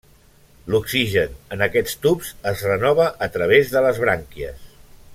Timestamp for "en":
1.57-1.61